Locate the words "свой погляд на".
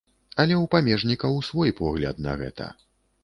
1.49-2.33